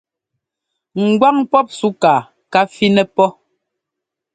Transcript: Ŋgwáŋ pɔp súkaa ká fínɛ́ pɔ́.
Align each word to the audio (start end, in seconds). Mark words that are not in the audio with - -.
Ŋgwáŋ 1.07 1.37
pɔp 1.51 1.67
súkaa 1.79 2.21
ká 2.51 2.59
fínɛ́ 2.73 3.05
pɔ́. 3.15 3.29